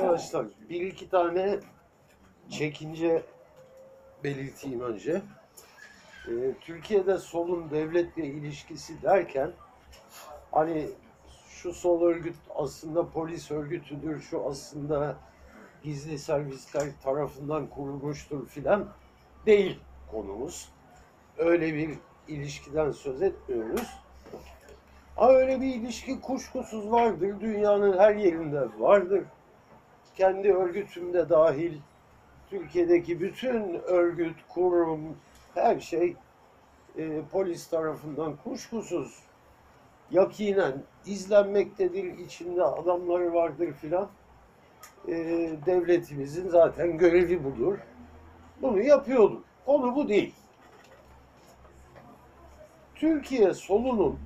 [0.00, 1.58] Arkadaşlar bir iki tane
[2.50, 3.22] çekince
[4.24, 5.22] belirteyim önce.
[6.28, 6.30] Ee,
[6.60, 9.50] Türkiye'de solun devletle ilişkisi derken
[10.50, 10.88] hani
[11.48, 15.16] şu sol örgüt aslında polis örgütüdür, şu aslında
[15.82, 18.88] gizli servisler tarafından kurulmuştur filan
[19.46, 19.80] değil
[20.10, 20.68] konumuz.
[21.38, 21.98] Öyle bir
[22.28, 23.88] ilişkiden söz etmiyoruz.
[25.16, 27.40] Ama öyle bir ilişki kuşkusuz vardır.
[27.40, 29.24] Dünyanın her yerinde vardır.
[30.16, 31.78] Kendi örgütümde dahil
[32.50, 35.16] Türkiye'deki bütün örgüt, kurum,
[35.54, 36.16] her şey
[36.98, 39.18] e, polis tarafından kuşkusuz
[40.10, 42.18] yakinen izlenmektedir.
[42.18, 44.08] İçinde adamları vardır filan.
[45.08, 45.14] E,
[45.66, 47.78] devletimizin zaten görevi budur.
[48.62, 49.44] Bunu yapıyorduk.
[49.66, 50.34] Konu bu değil.
[52.94, 54.18] Türkiye solunun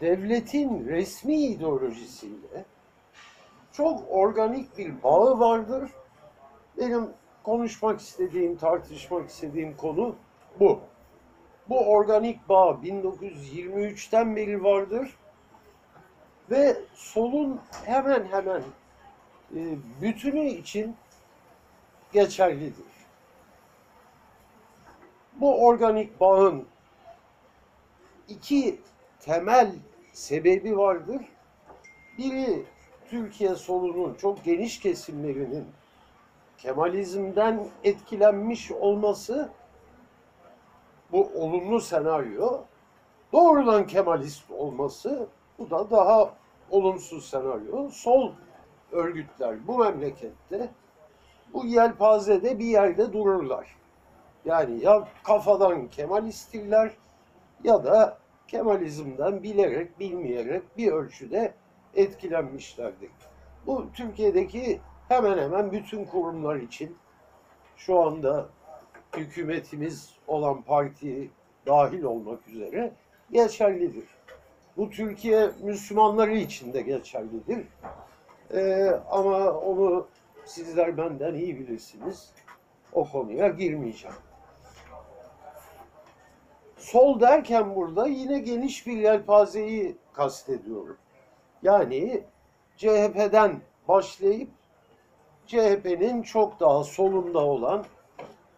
[0.00, 2.64] devletin resmi ideolojisiyle
[3.72, 5.90] çok organik bir bağı vardır.
[6.78, 7.10] Benim
[7.42, 10.16] konuşmak istediğim, tartışmak istediğim konu
[10.60, 10.80] bu.
[11.68, 15.16] Bu organik bağ 1923'ten beri vardır
[16.50, 18.62] ve solun hemen hemen
[19.56, 19.60] e,
[20.02, 20.96] bütünü için
[22.12, 22.84] geçerlidir.
[25.34, 26.66] Bu organik bağın
[28.28, 28.80] iki
[29.20, 29.72] temel
[30.12, 31.22] sebebi vardır.
[32.18, 32.64] Biri
[33.10, 35.66] Türkiye solunun çok geniş kesimlerinin
[36.58, 39.48] Kemalizmden etkilenmiş olması
[41.12, 42.60] bu olumlu senaryo.
[43.32, 45.26] Doğrudan Kemalist olması
[45.58, 46.34] bu da daha
[46.70, 47.88] olumsuz senaryo.
[47.88, 48.32] Sol
[48.92, 50.68] örgütler bu memlekette
[51.52, 53.76] bu yelpazede bir yerde dururlar.
[54.44, 56.92] Yani ya kafadan Kemalisttirler
[57.64, 61.54] ya da Kemalizmden bilerek bilmeyerek bir ölçüde
[61.94, 63.10] etkilenmişlerdir.
[63.66, 66.96] Bu Türkiye'deki hemen hemen bütün kurumlar için
[67.76, 68.48] şu anda
[69.16, 71.30] hükümetimiz olan parti
[71.66, 72.92] dahil olmak üzere
[73.32, 74.04] geçerlidir.
[74.76, 77.66] Bu Türkiye Müslümanları için de geçerlidir.
[78.54, 80.06] Ee, ama onu
[80.44, 82.32] sizler benden iyi bilirsiniz.
[82.92, 84.16] O konuya girmeyeceğim.
[86.76, 90.96] Sol derken burada yine geniş bir yelpazeyi kastediyorum.
[91.62, 92.22] Yani
[92.76, 94.48] CHP'den başlayıp
[95.46, 97.84] CHP'nin çok daha solunda olan,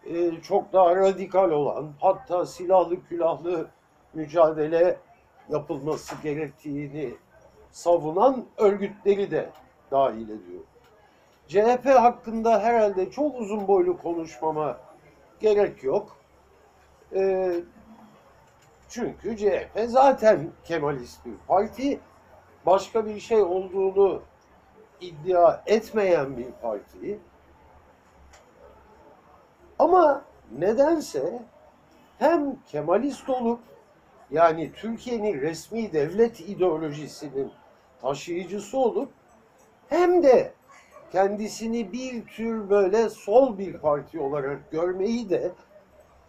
[0.05, 3.67] e, çok daha radikal olan, hatta silahlı külahlı
[4.13, 4.97] mücadele
[5.49, 7.13] yapılması gerektiğini
[7.71, 9.49] savunan örgütleri de
[9.91, 10.61] dahil ediyor.
[11.47, 14.77] CHP hakkında herhalde çok uzun boylu konuşmama
[15.39, 16.17] gerek yok.
[17.15, 17.53] E,
[18.89, 21.99] çünkü CHP zaten Kemalist bir parti.
[22.65, 24.21] Başka bir şey olduğunu
[25.01, 27.19] iddia etmeyen bir parti.
[29.79, 30.21] Ama
[30.57, 31.43] nedense
[32.19, 33.59] hem Kemalist olup
[34.31, 37.51] yani Türkiye'nin resmi devlet ideolojisinin
[38.01, 39.09] taşıyıcısı olup
[39.89, 40.53] hem de
[41.11, 45.51] kendisini bir tür böyle sol bir parti olarak görmeyi de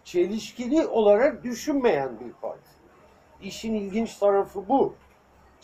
[0.03, 2.69] çelişkili olarak düşünmeyen bir parti.
[3.41, 4.95] İşin ilginç tarafı bu.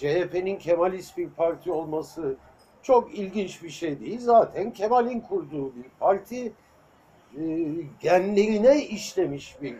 [0.01, 2.35] CHP'nin Kemalist bir parti olması
[2.81, 4.19] çok ilginç bir şey değil.
[4.19, 6.53] Zaten Kemal'in kurduğu bir parti
[7.37, 9.75] e, işlemiş bir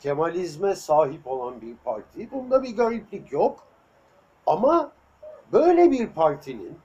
[0.00, 2.30] Kemalizme sahip olan bir parti.
[2.30, 3.66] Bunda bir gariplik yok.
[4.46, 4.92] Ama
[5.52, 6.78] böyle bir partinin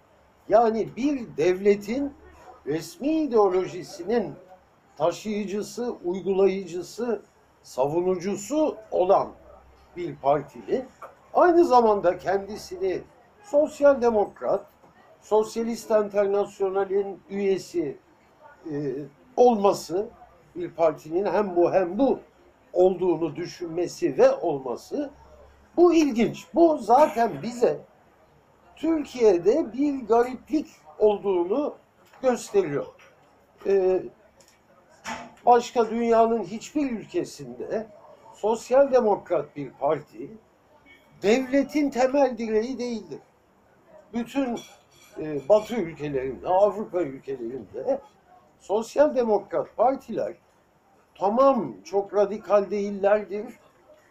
[0.50, 2.14] yani bir devletin
[2.66, 4.34] resmi ideolojisinin
[4.98, 7.22] taşıyıcısı, uygulayıcısı,
[7.64, 9.32] savunucusu olan
[9.98, 10.86] bir partinin
[11.36, 13.02] aynı zamanda kendisini
[13.44, 14.66] sosyal demokrat,
[15.22, 17.98] sosyalist internasyonalin üyesi
[18.72, 18.76] e,
[19.38, 20.08] olması,
[20.56, 22.20] bir partinin hem bu hem bu
[22.74, 25.10] olduğunu düşünmesi ve olması
[25.78, 26.48] bu ilginç.
[26.54, 27.80] Bu zaten bize
[28.76, 30.68] Türkiye'de bir gariplik
[31.00, 31.76] olduğunu
[32.22, 32.86] gösteriyor.
[33.68, 34.04] Ee,
[35.46, 37.88] başka dünyanın hiçbir ülkesinde
[38.34, 40.32] sosyal demokrat bir parti
[41.26, 43.20] devletin temel direği değildir.
[44.14, 44.60] Bütün
[45.20, 48.02] e, Batı ülkelerinde, Avrupa ülkelerinde
[48.60, 50.34] sosyal demokrat partiler
[51.16, 53.46] tamam çok radikal değillerdir.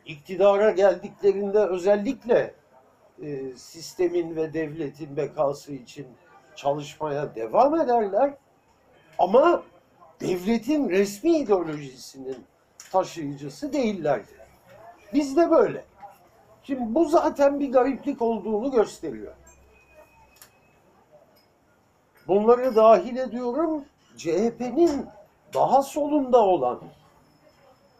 [0.06, 2.54] İktidara geldiklerinde özellikle
[3.22, 6.06] e, sistemin ve devletin bekası için
[6.56, 8.34] çalışmaya devam ederler.
[9.18, 9.62] Ama
[10.20, 12.38] devletin resmi ideolojisinin
[12.92, 14.32] taşıyıcısı değillerdi.
[15.12, 15.84] Biz de böyle.
[16.64, 19.32] Şimdi bu zaten bir gariplik olduğunu gösteriyor.
[22.28, 23.84] Bunları dahil ediyorum.
[24.16, 25.06] CHP'nin
[25.54, 26.80] daha solunda olan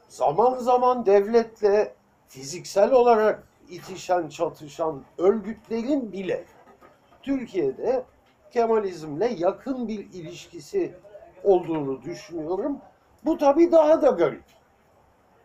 [0.08, 1.94] zaman zaman devletle
[2.28, 6.44] fiziksel olarak itişen, çatışan örgütlerin bile
[7.22, 8.05] Türkiye'de
[8.50, 10.94] Kemalizmle yakın bir ilişkisi
[11.44, 12.78] olduğunu düşünüyorum.
[13.25, 14.44] Bu tabii daha da garip.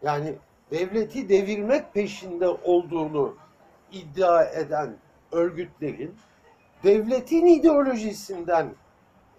[0.02, 0.36] Yani
[0.72, 3.36] devleti devirmek peşinde olduğunu
[3.92, 4.98] iddia eden
[5.32, 6.16] örgütlerin
[6.84, 8.70] devletin ideolojisinden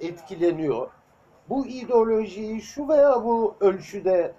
[0.00, 0.90] etkileniyor.
[1.48, 4.34] Bu ideolojiyi şu veya bu ölçüde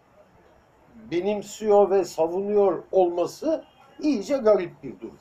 [1.11, 3.65] benimsiyor ve savunuyor olması
[3.99, 5.17] iyice garip bir durum.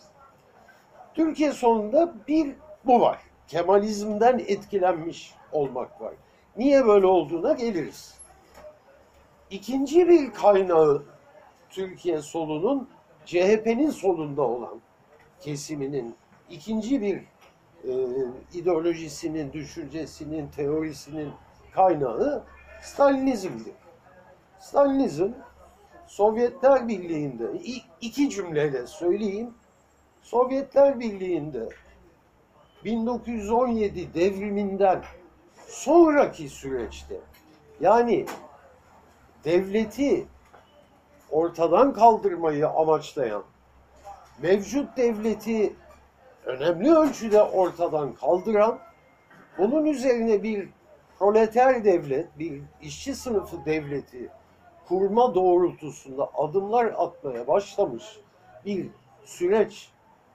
[1.14, 3.18] Türkiye sonunda bir bu var.
[3.48, 6.14] Kemalizmden etkilenmiş olmak var.
[6.56, 8.14] Niye böyle olduğuna geliriz.
[9.50, 11.02] İkinci bir kaynağı
[11.70, 12.88] Türkiye solunun
[13.26, 14.80] CHP'nin solunda olan
[15.40, 16.14] kesiminin
[16.50, 17.16] ikinci bir
[17.84, 17.92] e,
[18.54, 21.32] ideolojisinin, düşüncesinin, teorisinin
[21.72, 22.44] kaynağı
[22.82, 23.74] Stalinizmdir.
[24.58, 25.32] Stalinizm
[26.06, 27.52] Sovyetler Birliği'nde
[28.00, 29.54] iki cümleyle söyleyeyim.
[30.22, 31.68] Sovyetler Birliği'nde
[32.84, 35.02] 1917 devriminden
[35.66, 37.20] sonraki süreçte
[37.80, 38.26] yani
[39.44, 40.26] devleti
[41.30, 43.42] ortadan kaldırmayı amaçlayan
[44.42, 45.72] mevcut devleti
[46.46, 48.78] önemli ölçüde ortadan kaldıran
[49.58, 50.68] bunun üzerine bir
[51.18, 54.30] proleter devlet, bir işçi sınıfı devleti
[54.88, 58.20] kurma doğrultusunda adımlar atmaya başlamış
[58.66, 58.88] bir
[59.24, 59.90] süreç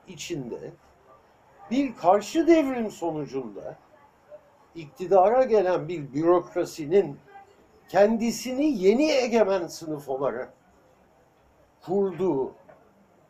[0.07, 0.71] içinde
[1.71, 3.75] bir karşı devrim sonucunda
[4.75, 7.17] iktidara gelen bir bürokrasinin
[7.89, 10.53] kendisini yeni egemen sınıf olarak
[11.85, 12.51] kurduğu,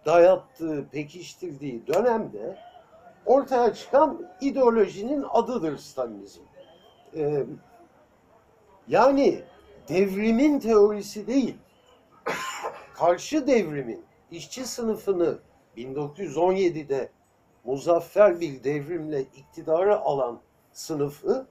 [0.05, 2.57] dayattığı, pekiştirdiği dönemde
[3.25, 6.41] ortaya çıkan ideolojinin adıdır Stalinizm.
[7.15, 7.45] Ee,
[8.87, 9.43] yani
[9.89, 11.55] devrimin teorisi değil,
[12.93, 15.39] karşı devrimin işçi sınıfını
[15.77, 17.09] 1917'de
[17.63, 20.39] muzaffer bir devrimle iktidara alan
[20.73, 21.47] sınıfı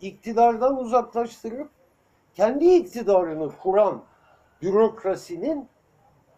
[0.00, 1.70] iktidardan uzaklaştırıp
[2.34, 4.02] kendi iktidarını kuran
[4.62, 5.68] bürokrasinin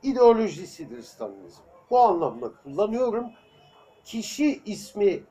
[0.03, 1.63] ideolojisidir Stalinizm.
[1.91, 3.31] Bu anlamda kullanıyorum.
[4.05, 5.23] Kişi ismi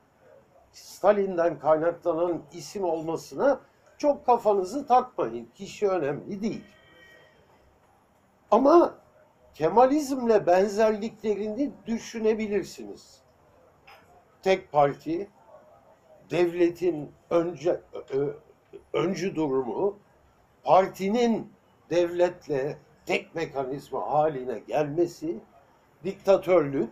[0.71, 3.59] Stalin'den kaynaklanan isim olmasına
[3.97, 5.49] çok kafanızı takmayın.
[5.55, 6.63] Kişi önemli değil.
[8.51, 8.99] Ama
[9.59, 13.21] Kemalizmle benzerliklerini düşünebilirsiniz.
[14.41, 15.29] Tek parti,
[16.31, 17.81] devletin önce,
[18.93, 19.99] öncü durumu,
[20.63, 21.53] partinin
[21.89, 22.77] devletle
[23.09, 25.39] tek mekanizma haline gelmesi,
[26.03, 26.89] diktatörlük,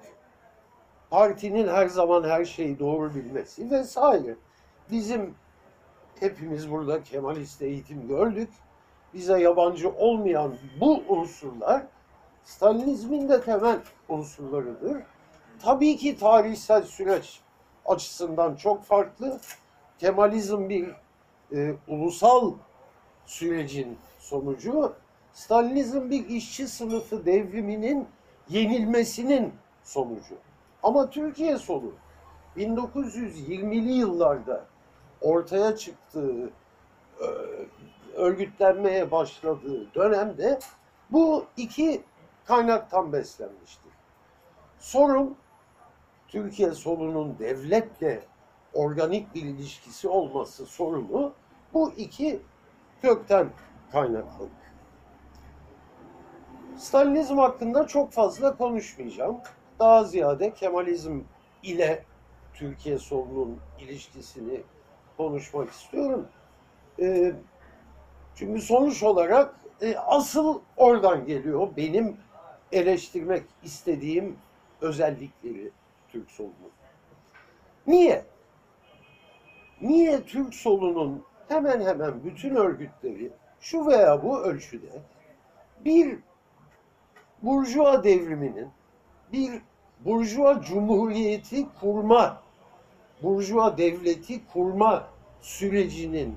[1.10, 4.36] partinin her zaman her şeyi doğru bilmesi vesaire.
[4.92, 5.36] Bizim
[6.20, 8.50] hepimiz burada Kemalist eğitim gördük.
[9.14, 11.84] Bize yabancı olmayan bu unsurlar
[12.44, 13.80] Stalinizmin de temel
[14.10, 15.04] unsurlarıdır.
[15.64, 17.40] Tabii ki tarihsel süreç
[17.86, 19.40] açısından çok farklı.
[20.00, 20.90] Kemalizm bir
[21.56, 22.54] e, ulusal
[23.26, 24.94] sürecin sonucu.
[25.38, 28.08] Stalinizm bir işçi sınıfı devriminin
[28.50, 29.54] yenilmesinin
[29.84, 30.36] sonucu.
[30.84, 31.94] Ama Türkiye solu
[32.58, 34.66] 1920'li yıllarda
[35.22, 36.50] ortaya çıktığı,
[37.22, 37.26] e,
[38.16, 40.60] örgütlenmeye başladığı dönemde
[41.12, 42.04] bu iki
[42.46, 43.92] kaynaktan beslenmiştir.
[44.80, 45.38] Sorun
[46.28, 48.24] Türkiye solunun devletle
[48.74, 51.34] organik bir ilişkisi olması sorunu
[51.74, 52.40] bu iki
[53.02, 53.50] kökten
[53.92, 54.67] kaynaklanır.
[56.78, 59.38] Stalinizm hakkında çok fazla konuşmayacağım.
[59.80, 61.22] Daha ziyade Kemalizm
[61.64, 62.04] ile
[62.54, 64.62] Türkiye solunun ilişkisini
[65.18, 66.28] konuşmak istiyorum.
[67.00, 67.34] E,
[68.36, 72.18] çünkü sonuç olarak e, asıl oradan geliyor benim
[72.72, 74.38] eleştirmek istediğim
[74.82, 75.72] özellikleri
[76.10, 76.72] Türk solunun.
[77.88, 78.26] Niye?
[79.82, 85.02] Niye Türk solunun hemen hemen bütün örgütleri şu veya bu ölçüde
[85.86, 86.20] bir
[87.44, 88.70] burjuva devriminin,
[89.34, 89.62] bir
[90.00, 92.42] burjuva cumhuriyeti kurma,
[93.24, 95.08] burjuva devleti kurma
[95.42, 96.36] sürecinin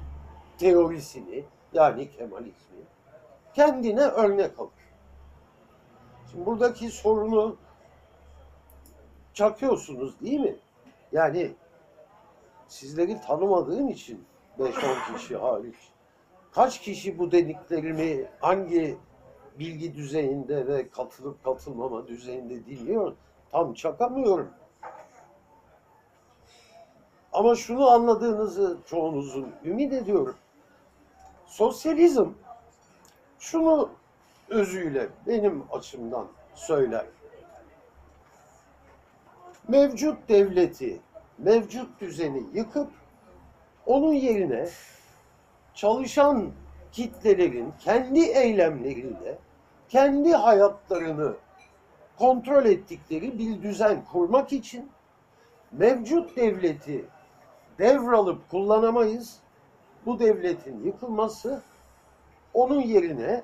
[0.59, 2.81] teorisini yani Kemalizmi
[3.55, 4.71] kendine örnek alır.
[6.31, 7.57] Şimdi buradaki sorunu
[9.35, 10.57] çakıyorsunuz değil mi?
[11.13, 11.51] Yani
[12.69, 14.25] sizleri tanımadığım için
[14.59, 15.77] 5-10 kişi hariç
[16.53, 18.97] kaç kişi bu dediklerimi hangi
[19.61, 23.17] bilgi düzeyinde ve katılıp katılmama düzeyinde dinliyor
[23.53, 24.51] tam çakamıyorum.
[27.33, 30.37] Ama şunu anladığınızı çoğunuzun ümit ediyorum.
[31.47, 32.29] Sosyalizm
[33.39, 33.91] şunu
[34.49, 37.07] özüyle benim açımdan söyler.
[39.69, 41.01] Mevcut devleti,
[41.39, 42.91] mevcut düzeni yıkıp
[43.87, 44.69] onun yerine
[45.75, 46.53] çalışan
[46.93, 49.39] kitlelerin kendi eylemleriyle
[49.91, 51.35] kendi hayatlarını
[52.19, 54.91] kontrol ettikleri bir düzen kurmak için
[55.73, 57.05] mevcut devleti
[57.79, 59.39] devralıp kullanamayız.
[60.07, 61.63] Bu devletin yıkılması
[62.55, 63.43] onun yerine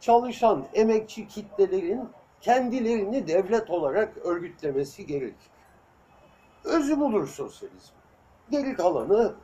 [0.00, 2.08] çalışan emekçi kitlelerin
[2.40, 5.50] kendilerini devlet olarak örgütlemesi gerekir.
[6.64, 7.92] Özü budur sosyalizm.
[8.50, 9.34] Geri kalanı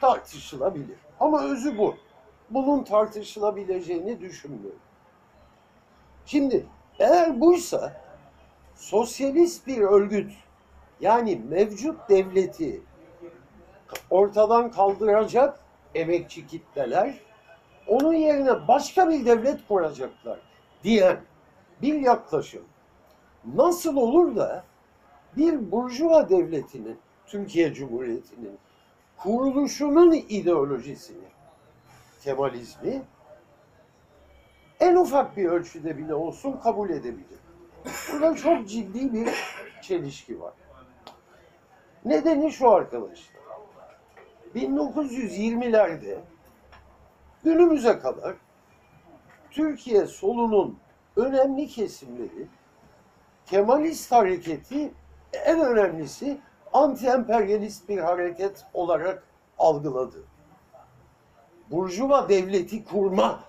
[0.00, 0.98] tartışılabilir.
[1.20, 1.96] Ama özü bu.
[2.50, 4.80] Bunun tartışılabileceğini düşünmüyorum.
[6.26, 6.66] Şimdi
[6.98, 7.92] eğer buysa
[8.74, 10.32] sosyalist bir örgüt
[11.00, 12.82] yani mevcut devleti
[14.10, 15.60] ortadan kaldıracak
[15.94, 17.14] emekçi kitleler
[17.86, 20.38] onun yerine başka bir devlet kuracaklar
[20.84, 21.20] diyen
[21.82, 22.64] bir yaklaşım
[23.54, 24.64] nasıl olur da
[25.36, 28.58] bir burjuva devletinin Türkiye Cumhuriyeti'nin
[29.16, 31.24] kuruluşunun ideolojisini
[32.22, 33.02] Kemalizmi
[34.80, 37.38] en ufak bir ölçüde bile olsun kabul edebilir.
[38.12, 39.28] Burada çok ciddi bir
[39.82, 40.52] çelişki var.
[42.04, 43.34] Nedeni şu arkadaşlar.
[44.54, 46.18] 1920'lerde
[47.44, 48.34] günümüze kadar
[49.50, 50.78] Türkiye solunun
[51.16, 52.48] önemli kesimleri
[53.46, 54.94] Kemalist hareketi
[55.32, 56.38] en önemlisi
[56.72, 59.22] anti-emperyalist bir hareket olarak
[59.58, 60.24] algıladı.
[61.70, 63.40] Burjuva devleti kurma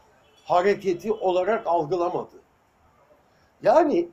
[0.45, 2.41] hareketi olarak algılamadı.
[3.61, 4.09] Yani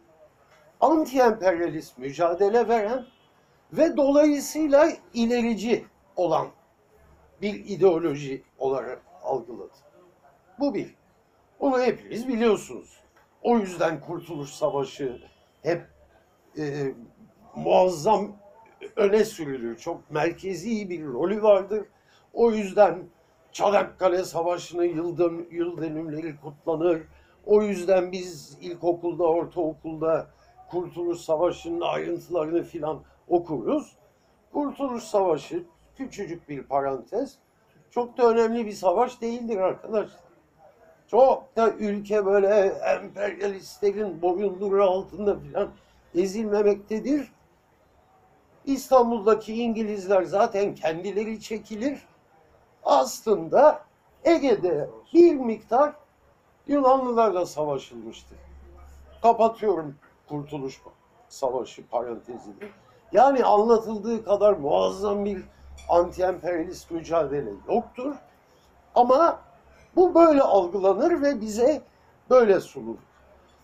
[0.81, 3.07] anti-emperyalist mücadele veren
[3.73, 5.85] ve dolayısıyla ilerici
[6.17, 6.49] olan
[7.43, 9.73] bir ideoloji olarak algıladı.
[10.59, 10.95] Bu bir.
[11.61, 13.01] Bunu hepiniz biliyorsunuz.
[13.43, 15.19] O yüzden Kurtuluş Savaşı
[15.63, 15.87] hep
[16.59, 16.95] e,
[17.55, 18.37] muazzam
[18.97, 19.79] öne sürülür.
[19.79, 21.87] Çok merkezi bir rolü vardır.
[22.33, 23.03] O yüzden
[23.53, 25.19] Çanakkale Savaşı'nın yıl,
[25.51, 27.03] yıl dönümleri kutlanır.
[27.47, 30.27] O yüzden biz ilkokulda, ortaokulda
[30.71, 33.97] Kurtuluş Savaşı'nın ayrıntılarını filan okuruz.
[34.53, 35.63] Kurtuluş Savaşı
[35.97, 37.39] küçücük bir parantez.
[37.91, 40.21] Çok da önemli bir savaş değildir arkadaşlar.
[41.07, 45.69] Çok da ülke böyle emperyalistlerin boyunduruğu altında filan
[46.15, 47.33] ezilmemektedir.
[48.65, 51.99] İstanbul'daki İngilizler zaten kendileri çekilir.
[52.85, 53.85] Aslında
[54.25, 55.93] Ege'de bir miktar
[56.67, 58.39] Yunanlılarla savaşılmıştır.
[59.23, 59.95] Kapatıyorum
[60.29, 60.81] Kurtuluş
[61.29, 62.55] Savaşı parantezini.
[63.13, 65.43] Yani anlatıldığı kadar muazzam bir
[65.89, 68.15] anti-emperyalist mücadele yoktur.
[68.95, 69.41] Ama
[69.97, 71.83] bu böyle algılanır ve bize
[72.31, 72.99] böyle sunulur.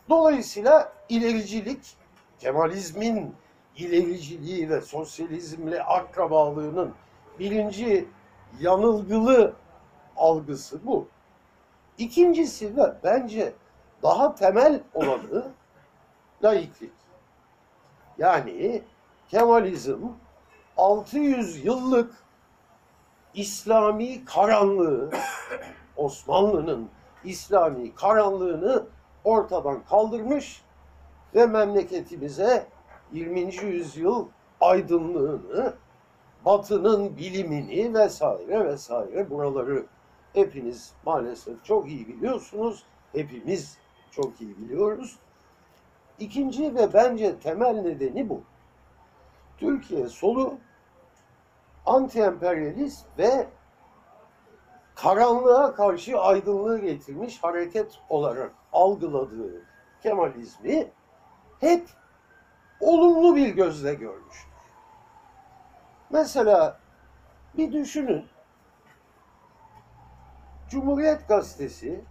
[0.09, 1.97] Dolayısıyla ilericilik,
[2.39, 3.35] Kemalizmin
[3.77, 6.95] ilericiliği ve sosyalizmle akrabalığının
[7.39, 8.09] birinci
[8.61, 9.53] yanılgılı
[10.17, 11.09] algısı bu.
[11.99, 13.53] İkincisi ve bence
[14.03, 15.49] daha temel olanı
[16.43, 16.93] laiklik.
[18.19, 18.83] Yani
[19.29, 19.99] Kemalizm
[20.77, 22.15] 600 yıllık
[23.35, 25.11] İslami karanlığı,
[25.97, 26.89] Osmanlı'nın
[27.25, 28.87] İslami karanlığını
[29.25, 30.63] ortadan kaldırmış
[31.35, 32.67] ve memleketimize
[33.13, 33.41] 20.
[33.55, 34.27] yüzyıl
[34.61, 35.75] aydınlığını,
[36.49, 39.87] batının bilimini vesaire vesaire buraları
[40.33, 42.85] hepiniz maalesef çok iyi biliyorsunuz.
[43.13, 43.79] Hepimiz
[44.11, 45.19] çok iyi biliyoruz.
[46.19, 48.41] İkinci ve bence temel nedeni bu.
[49.59, 50.55] Türkiye solu
[51.87, 53.47] anti-emperyalist ve
[54.95, 59.63] karanlığa karşı aydınlığı getirmiş hareket olarak algıladığı
[60.03, 60.91] Kemalizmi
[61.61, 61.89] hep
[62.81, 64.48] olumlu bir gözle görmüştür.
[66.11, 66.79] Mesela
[67.57, 68.27] bir düşünün.
[70.69, 72.05] Cumhuriyet Gazetesi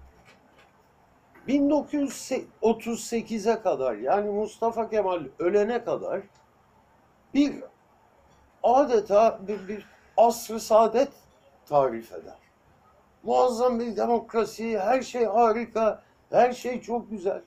[1.48, 6.22] 1938'e kadar yani Mustafa Kemal ölene kadar
[7.34, 7.64] bir
[8.64, 9.86] adeta bir, bir
[10.18, 11.12] asr-ı saadet
[11.66, 12.38] tarif eder.
[13.24, 17.42] Muazzam bir demokrasi, her şey harika, her şey çok güzel.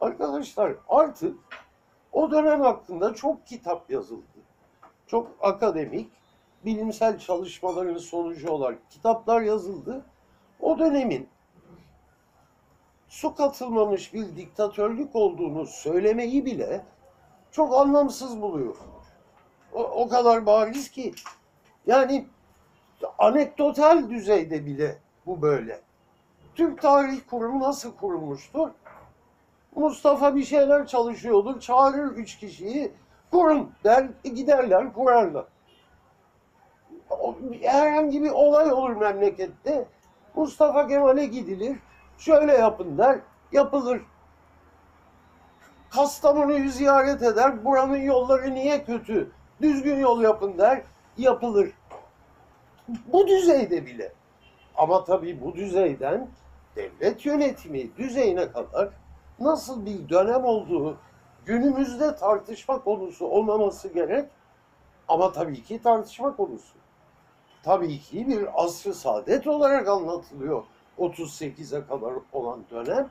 [0.00, 1.38] Arkadaşlar artık
[2.12, 4.35] o dönem hakkında çok kitap yazıldı.
[5.06, 6.10] Çok akademik,
[6.64, 10.04] bilimsel çalışmaların sonucu olarak kitaplar yazıldı.
[10.60, 11.28] O dönemin
[13.08, 16.84] su katılmamış bir diktatörlük olduğunu söylemeyi bile
[17.50, 18.76] çok anlamsız buluyor.
[19.72, 21.14] o, o kadar bariz ki.
[21.86, 22.26] Yani
[23.18, 25.80] anekdotal düzeyde bile bu böyle.
[26.54, 28.70] Türk Tarih Kurumu nasıl kurulmuştur?
[29.74, 32.92] Mustafa bir şeyler çalışıyordur, çağırır üç kişiyi,
[33.30, 35.44] kurun der, giderler, kurarlar.
[37.62, 39.84] Herhangi bir olay olur memlekette,
[40.34, 41.78] Mustafa Kemal'e gidilir,
[42.18, 43.18] şöyle yapın der,
[43.52, 44.02] yapılır.
[45.90, 49.30] Kastamonu'yu ziyaret eder, buranın yolları niye kötü,
[49.60, 50.82] düzgün yol yapın der,
[51.16, 51.72] yapılır.
[52.88, 54.12] Bu düzeyde bile.
[54.76, 56.28] Ama tabii bu düzeyden
[56.76, 58.88] devlet yönetimi düzeyine kadar
[59.40, 60.96] nasıl bir dönem olduğu
[61.46, 64.30] günümüzde tartışma konusu olmaması gerek
[65.08, 66.74] ama tabii ki tartışma konusu.
[67.62, 70.64] Tabii ki bir asr-ı saadet olarak anlatılıyor
[70.98, 73.10] 38'e kadar olan dönem.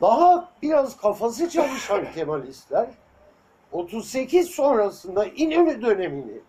[0.00, 2.90] Daha biraz kafası çalışan Kemalistler
[3.72, 6.40] 38 sonrasında İnönü dönemini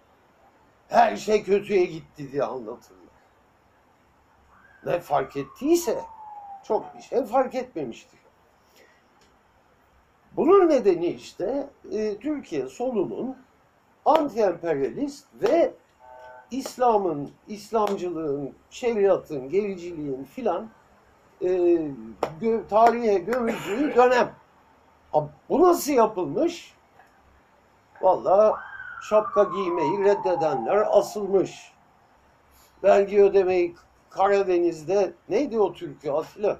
[0.87, 2.99] her şey kötüye gitti diye anlatırlar.
[4.85, 6.01] Ne fark ettiyse
[6.63, 8.18] çok bir şey fark etmemiştir.
[10.35, 13.37] Bunun nedeni işte e, Türkiye solunun
[14.05, 15.73] anti-emperyalist ve
[16.51, 20.69] İslam'ın, İslamcılığın, şeriatın, gericiliğin filan
[21.41, 21.47] e,
[22.41, 24.31] gö- tarihe gömüldüğü dönem.
[25.49, 26.73] Bu nasıl yapılmış?
[28.01, 28.53] Vallahi
[29.09, 31.73] şapka giymeyi reddedenler asılmış.
[32.83, 33.75] Vergi ödemeyi
[34.09, 36.57] Karadeniz'de neydi o türkü Atilla?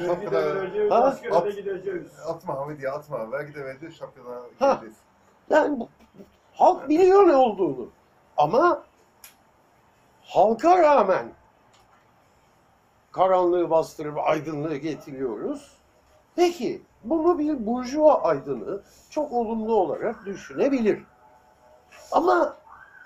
[0.00, 0.96] Vergi de vereceğiz, Ha?
[0.96, 2.06] askere de At- gideceğiz.
[2.26, 3.32] Atma Hamid ya atma.
[3.32, 4.72] Vergi de vereceğiz şapkadan Ha.
[4.72, 4.96] gideceğiz.
[5.50, 5.88] Yani bu-
[6.54, 7.88] halk biliyor ne olduğunu.
[8.36, 8.82] Ama
[10.22, 11.26] halka rağmen
[13.12, 15.72] karanlığı bastırıp aydınlığı getiriyoruz.
[16.36, 21.02] Peki bunu bir burjuva aydını çok olumlu olarak düşünebilir.
[22.12, 22.56] Ama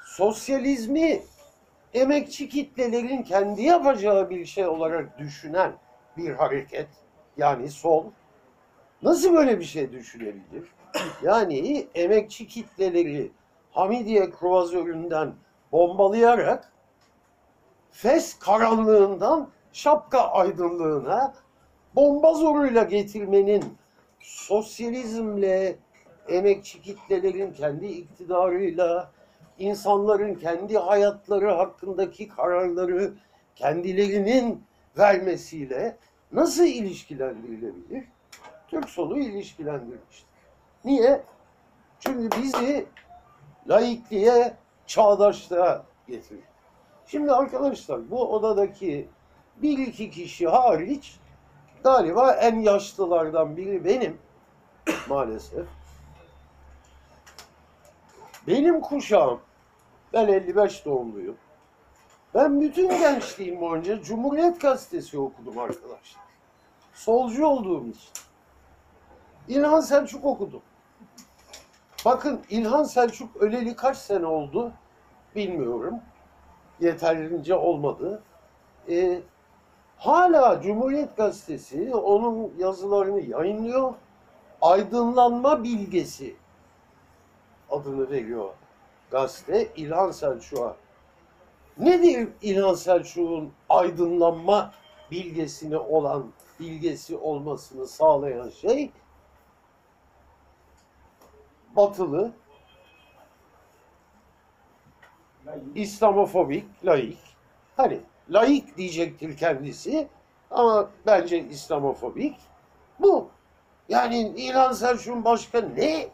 [0.04, 1.22] sosyalizmi
[1.94, 5.72] emekçi kitlelerin kendi yapacağı bir şey olarak düşünen
[6.16, 6.88] bir hareket
[7.36, 8.04] yani sol
[9.02, 10.68] nasıl böyle bir şey düşünebilir?
[11.22, 13.32] Yani emekçi kitleleri
[13.72, 15.34] Hamidiye kruvazöründen
[15.72, 16.72] bombalayarak
[17.90, 21.34] Fes karanlığından şapka aydınlığına
[21.94, 23.64] bomba zoruyla getirmenin
[24.20, 25.76] sosyalizmle,
[26.28, 29.10] emekçi kitlelerin kendi iktidarıyla,
[29.58, 33.12] insanların kendi hayatları hakkındaki kararları
[33.56, 34.64] kendilerinin
[34.98, 35.96] vermesiyle
[36.32, 38.04] nasıl ilişkilendirilebilir?
[38.68, 40.26] Türk solu ilişkilendirmiştir.
[40.84, 41.22] Niye?
[42.00, 42.86] Çünkü bizi
[43.68, 44.54] laikliğe,
[44.86, 46.44] çağdaşlığa getirir.
[47.06, 49.08] Şimdi arkadaşlar bu odadaki
[49.56, 51.18] bir iki kişi hariç
[51.84, 54.18] galiba en yaşlılardan biri benim
[55.08, 55.66] maalesef.
[58.46, 59.40] Benim kuşağım,
[60.12, 61.36] ben 55 doğumluyum.
[62.34, 66.22] Ben bütün gençliğim boyunca Cumhuriyet Gazetesi okudum arkadaşlar.
[66.94, 68.10] Solcu olduğum için.
[69.48, 70.62] İlhan Selçuk okudum.
[72.04, 74.72] Bakın İlhan Selçuk öleli kaç sene oldu
[75.36, 76.00] bilmiyorum.
[76.80, 78.22] Yeterince olmadı.
[78.88, 79.20] Ee,
[79.96, 83.94] hala Cumhuriyet Gazetesi onun yazılarını yayınlıyor.
[84.62, 86.36] Aydınlanma Bilgesi
[87.70, 88.50] adını veriyor
[89.12, 90.76] gazete İlhan Selçuk'a.
[91.78, 94.72] Nedir İlhan Selçuk'un aydınlanma
[95.10, 96.26] bilgesini olan
[96.60, 98.90] bilgesi olmasını sağlayan şey?
[101.76, 102.32] Batılı,
[105.74, 107.18] İslamofobik, laik.
[107.76, 110.08] Hani laik diyecektir kendisi
[110.50, 112.36] ama bence İslamofobik.
[113.00, 113.28] Bu.
[113.88, 116.08] Yani İlhan Selçuk'un başka ne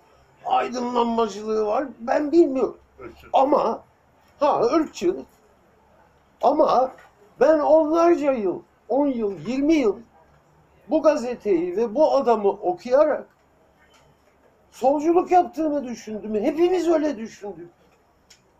[0.46, 2.78] aydınlanmacılığı var ben bilmiyorum.
[3.32, 3.84] Ama
[4.40, 5.16] ha ırkçı
[6.42, 6.92] ama
[7.40, 9.96] ben onlarca yıl, 10 yıl, 20 yıl
[10.90, 13.26] bu gazeteyi ve bu adamı okuyarak
[14.70, 16.34] solculuk yaptığını düşündüm.
[16.34, 17.70] Hepimiz öyle düşündük.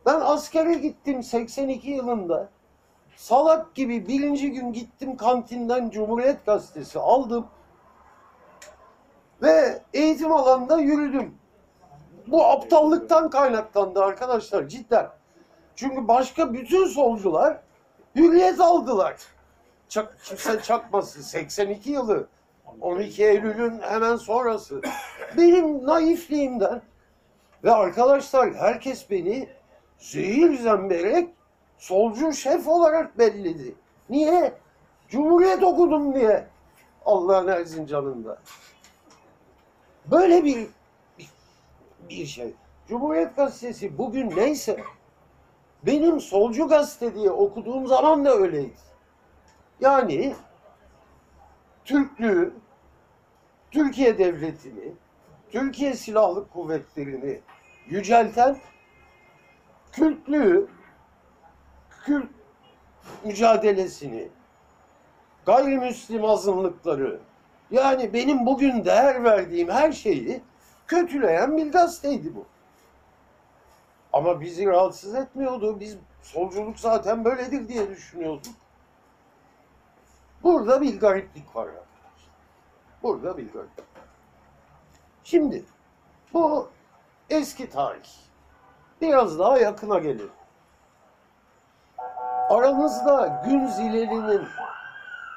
[0.07, 2.49] Ben askere gittim 82 yılında.
[3.17, 7.47] Salak gibi birinci gün gittim kantinden Cumhuriyet Gazetesi aldım.
[9.43, 11.35] Ve eğitim alanında yürüdüm.
[12.27, 15.09] Bu aptallıktan kaynaklandı arkadaşlar cidden.
[15.77, 17.61] Çünkü başka bütün solcular
[18.15, 19.17] hürriyet aldılar.
[19.89, 22.29] Çak, kimse çakması 82 yılı
[22.81, 24.83] 12 Eylül'ün hemen sonrası.
[25.37, 26.83] Benim naifliğimden
[27.65, 29.49] ve arkadaşlar herkes beni
[29.99, 31.29] zehir zemberek
[31.79, 33.75] solcu şef olarak belledi.
[34.11, 34.55] Niye?
[35.09, 36.47] Cumhuriyet okudum diye.
[37.05, 38.39] Allah'ın Erzincan'ında.
[40.07, 40.67] Böyle bir
[42.09, 42.55] bir şey.
[42.89, 44.83] Cumhuriyet Gazetesi bugün neyse
[45.87, 48.77] benim solcu gazete diye okuduğum zaman da öyleydi.
[49.81, 50.35] Yani
[51.85, 52.55] Türklüğü,
[53.71, 54.93] Türkiye Devleti'ni,
[55.51, 57.41] Türkiye Silahlı Kuvvetleri'ni
[57.87, 58.57] yücelten
[59.93, 60.69] Kürtlüğü,
[62.05, 62.31] Kürt
[63.25, 64.29] mücadelesini,
[65.47, 67.21] gayrimüslim azınlıkları,
[67.71, 70.41] yani benim bugün değer verdiğim her şeyi
[70.87, 72.47] kötüleyen bir gazeteydi bu.
[74.13, 75.81] Ama bizi rahatsız etmiyordu.
[75.81, 78.55] Biz solculuk zaten böyledir diye düşünüyorduk.
[80.43, 82.31] Burada bir gariplik var arkadaşlar.
[83.03, 83.85] Burada bir gariplik.
[85.25, 85.65] Şimdi
[86.35, 86.69] bu
[87.31, 88.11] eski tarih.
[89.01, 90.31] Biraz daha yakına gelelim.
[92.51, 94.49] Aranızda Gün Zileli'nin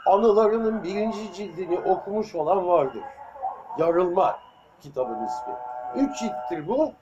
[0.05, 3.03] anılarının birinci cildini okumuş olan vardır.
[3.77, 4.39] Yarılma
[4.81, 5.53] kitabın ismi.
[5.95, 6.93] Üç cilttir bu.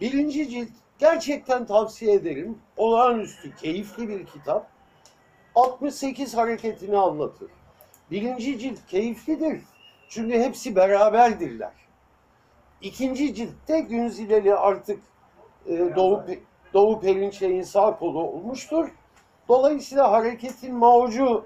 [0.00, 2.58] Birinci cilt gerçekten tavsiye ederim.
[2.76, 4.70] Olağanüstü, keyifli bir kitap.
[5.54, 7.50] 68 hareketini anlatır.
[8.10, 9.62] Birinci cilt keyiflidir.
[10.08, 11.72] Çünkü hepsi beraberdirler.
[12.80, 15.00] İkinci ciltte Günzileli artık
[15.66, 16.24] e, Doğu,
[16.74, 18.88] Doğu Perinçek'in sağ kolu olmuştur.
[19.48, 21.44] Dolayısıyla hareketin maucu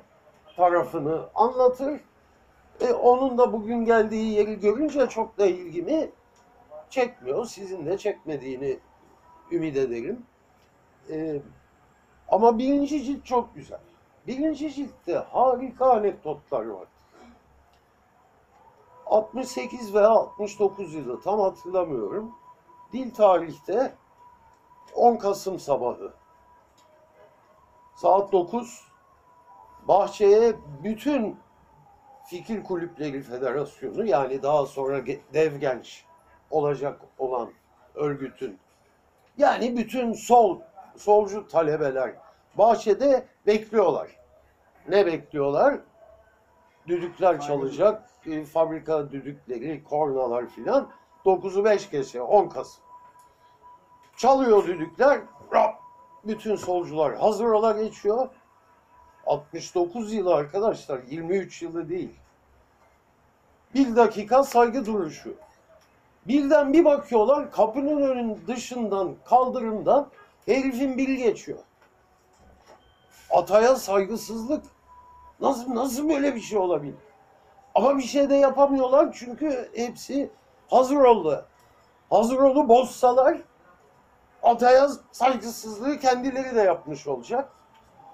[0.57, 2.01] tarafını anlatır.
[2.81, 6.11] E, onun da bugün geldiği yeri görünce çok da ilgimi
[6.91, 7.45] çekmiyor.
[7.45, 8.79] Sizin de çekmediğini
[9.53, 10.27] ümit ederim.
[11.11, 11.43] E,
[12.29, 13.81] ama birinci cilt çok güzel.
[14.27, 16.89] Birinci ciltte harika anekdotlar var.
[19.07, 22.35] 68 veya 69 yılı tam hatırlamıyorum.
[22.93, 23.95] Dil tarihte
[24.95, 26.13] 10 Kasım sabahı.
[27.95, 28.89] Saat 9
[29.89, 31.37] bahçeye bütün
[32.27, 36.08] Fikir Kulüpleri Federasyonu yani daha sonra Dev Genç
[36.51, 37.51] olacak olan
[37.95, 38.59] örgütün
[39.39, 40.61] yani bütün sol
[40.97, 42.15] solcu talebeler
[42.55, 44.17] bahçede bekliyorlar.
[44.89, 45.81] Ne bekliyorlar?
[46.87, 50.89] Düdükler çalacak, e, fabrika düdükleri, kornalar filan.
[51.25, 52.85] 9'u 5 geçe, 10 Kasım.
[54.17, 55.21] Çalıyor düdükler,
[55.53, 55.75] rap,
[56.25, 58.29] bütün solcular hazır ola geçiyor.
[59.27, 62.15] 69 yılı arkadaşlar, 23 yılı değil.
[63.75, 65.35] Bir dakika saygı duruşu.
[66.29, 70.09] Birden bir bakıyorlar kapının önün dışından, kaldırımdan
[70.47, 71.59] herifin biri geçiyor.
[73.31, 74.65] Ataya saygısızlık.
[75.41, 76.95] Nasıl nasıl böyle bir şey olabilir?
[77.75, 80.31] Ama bir şey de yapamıyorlar çünkü hepsi
[80.71, 81.45] hazır oldu.
[82.11, 83.39] Hazır oldu bozsalar
[84.43, 87.49] ataya saygısızlığı kendileri de yapmış olacak.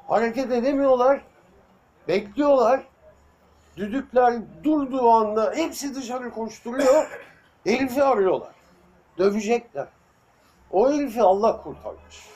[0.09, 1.25] Hareket edemiyorlar.
[2.09, 2.81] Bekliyorlar.
[3.77, 7.25] Düdükler durduğu anda hepsi dışarı koşturuyor.
[7.65, 8.55] Herifi arıyorlar.
[9.19, 9.89] Dövecekler.
[10.71, 12.29] O herifi Allah kurtarmış.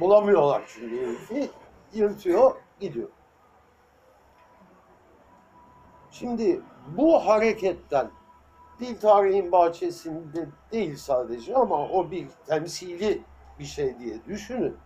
[0.00, 1.50] Bulamıyorlar çünkü herifi.
[1.94, 3.08] Yırtıyor, gidiyor.
[6.10, 6.60] Şimdi
[6.96, 8.10] bu hareketten
[8.80, 13.22] dil tarihin bahçesinde değil sadece ama o bir temsili
[13.58, 14.76] bir şey diye düşünün.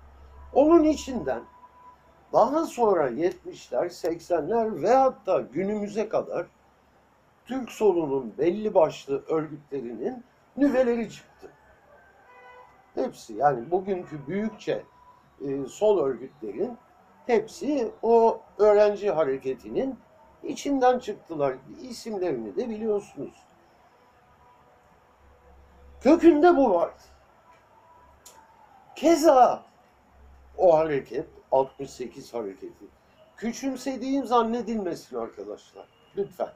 [0.52, 1.42] Onun içinden
[2.32, 6.46] daha sonra 70'ler, 80'ler ve hatta günümüze kadar
[7.48, 10.24] Türk solunun belli başlı örgütlerinin
[10.56, 11.50] nüveleri çıktı.
[12.94, 14.84] Hepsi yani bugünkü büyükçe
[15.40, 16.78] e, sol örgütlerin
[17.26, 19.98] hepsi o öğrenci hareketinin
[20.42, 21.54] içinden çıktılar.
[21.82, 23.34] İsimlerini de biliyorsunuz.
[26.00, 26.90] Kökünde bu var.
[28.96, 29.62] Keza
[30.56, 32.84] o hareket 68 hareketi
[33.36, 35.88] küçümsediğim zannedilmesin arkadaşlar.
[36.16, 36.52] Lütfen.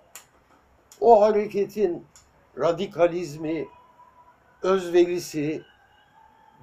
[1.03, 2.07] O hareketin
[2.59, 3.69] radikalizmi,
[4.63, 5.63] özverisi,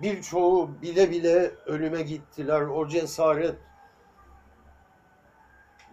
[0.02, 2.62] birçoğu bile bile ölüme gittiler.
[2.62, 3.56] O cesaret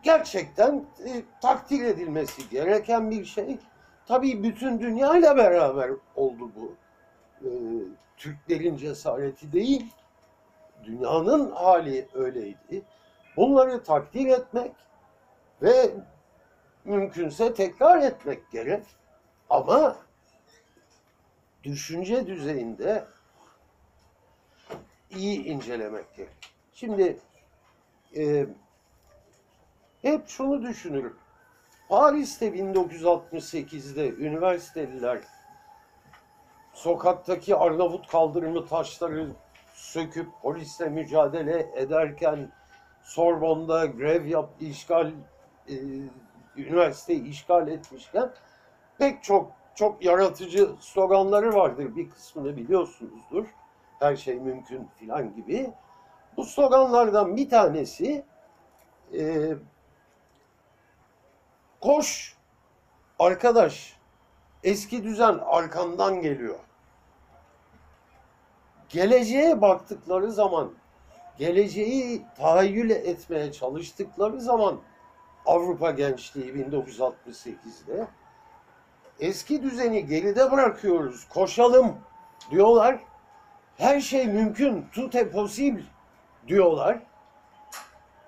[0.02, 3.59] gerçekten e, takdir edilmesi gereken bir şey.
[4.06, 6.74] Tabii bütün dünyayla beraber oldu bu.
[7.42, 7.48] E,
[8.16, 9.92] Türklerin cesareti değil,
[10.85, 12.82] dünyanın hali öyleydi.
[13.37, 14.72] Bunları takdir etmek
[15.62, 15.90] ve
[16.87, 18.85] mümkünse tekrar etmek gerek.
[19.51, 19.96] Ama
[21.64, 23.05] düşünce düzeyinde
[25.11, 26.53] iyi incelemek gerek.
[26.72, 27.18] Şimdi
[28.16, 28.46] e,
[30.03, 31.16] hep şunu düşünürüm.
[31.88, 35.20] Paris'te 1968'de üniversiteliler
[36.77, 39.29] sokaktaki Arnavut kaldırımı taşları
[39.75, 42.53] söküp polisle mücadele ederken
[43.03, 45.12] Sorbon'da grev yap, işgal,
[45.68, 45.75] e,
[46.59, 48.31] üniversiteyi işgal etmişken
[48.99, 51.97] pek çok çok yaratıcı sloganları vardır.
[51.97, 53.47] Bir kısmını biliyorsunuzdur.
[53.99, 55.71] Her şey mümkün filan gibi.
[56.37, 58.25] Bu sloganlardan bir tanesi
[59.19, 59.55] e,
[61.81, 62.37] koş
[63.19, 63.97] arkadaş
[64.64, 66.59] eski düzen arkandan geliyor.
[68.88, 70.73] Geleceğe baktıkları zaman,
[71.38, 74.81] geleceği tahayyül etmeye çalıştıkları zaman
[75.46, 78.09] Avrupa gençliği 1968'de
[79.20, 81.96] eski düzeni geride bırakıyoruz, koşalım
[82.50, 82.98] diyorlar.
[83.76, 85.82] Her şey mümkün, tout est possible
[86.48, 87.02] diyorlar.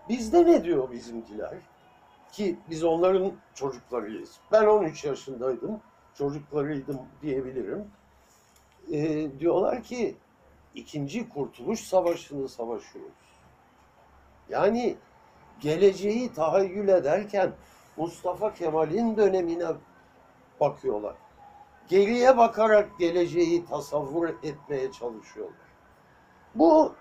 [0.08, 1.54] Bizde ne diyor bizimkiler?
[2.32, 4.36] Ki biz onların çocuklarıyız.
[4.52, 5.80] Ben 13 yaşındaydım,
[6.14, 7.90] çocuklarıydım diyebilirim.
[8.92, 10.16] Ee, diyorlar ki
[10.74, 13.12] ikinci Kurtuluş Savaşı'nı savaşıyoruz.
[14.48, 14.96] Yani
[15.60, 17.52] geleceği tahayyül ederken
[17.96, 19.66] Mustafa Kemal'in dönemine
[20.60, 21.14] bakıyorlar.
[21.88, 25.68] Geriye bakarak geleceği tasavvur etmeye çalışıyorlar.
[26.54, 26.94] Bu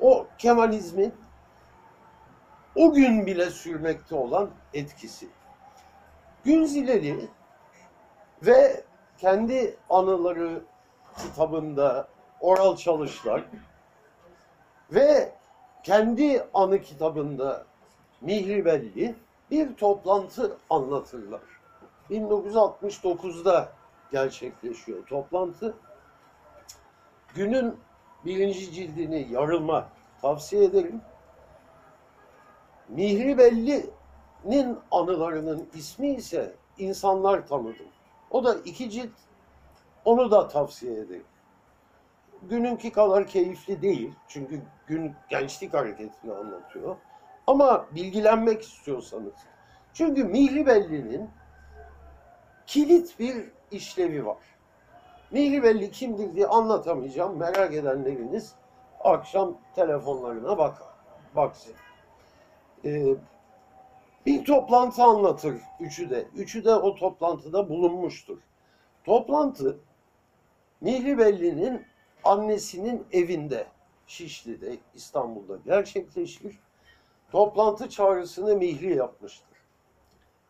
[0.00, 1.14] o Kemalizmin
[2.76, 5.28] o gün bile sürmekte olan etkisi.
[6.44, 7.28] Günzileri
[8.42, 8.84] ve
[9.18, 10.62] kendi anıları
[11.16, 12.08] kitabında
[12.40, 13.44] oral çalışlar
[14.90, 15.32] ve
[15.82, 17.66] kendi anı kitabında
[18.24, 19.14] Mihribelli
[19.50, 21.40] bir toplantı anlatırlar.
[22.10, 23.72] 1969'da
[24.12, 25.74] gerçekleşiyor toplantı.
[27.34, 27.76] Günün
[28.24, 29.88] birinci cildini yarılma
[30.20, 31.00] tavsiye ederim.
[32.88, 37.86] Mihribelli'nin anılarının ismi ise İnsanlar Tanıdım.
[38.30, 39.10] O da iki cilt.
[40.04, 41.24] Onu da tavsiye ederim.
[42.42, 44.14] Gününki kadar keyifli değil.
[44.28, 46.96] Çünkü gün gençlik hareketini anlatıyor.
[47.46, 49.32] Ama bilgilenmek istiyorsanız.
[49.94, 51.30] Çünkü Mihribelli'nin
[52.66, 54.38] kilit bir işlevi var.
[55.30, 57.38] Mihribelli kimdir diye anlatamayacağım.
[57.38, 58.54] Merak edenleriniz
[59.00, 60.88] akşam telefonlarına bakar.
[61.36, 61.72] Baksın.
[62.84, 63.14] Ee,
[64.26, 66.26] bir toplantı anlatır üçü de.
[66.34, 68.38] Üçü de o toplantıda bulunmuştur.
[69.04, 69.78] Toplantı
[70.80, 71.86] Mihribelli'nin
[72.24, 73.66] annesinin evinde
[74.06, 76.58] Şişli'de İstanbul'da gerçekleşir.
[77.34, 79.58] Toplantı çağrısını Mihri yapmıştır.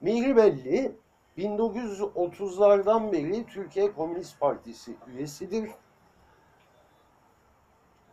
[0.01, 0.97] Mihribelli
[1.39, 5.71] 1930'lardan beri Türkiye Komünist Partisi üyesidir.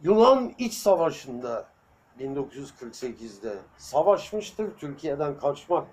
[0.02, 1.66] Yunan İç Savaşı'nda
[2.20, 4.78] 1948'de savaşmıştır.
[4.78, 5.88] Türkiye'den kaçmak,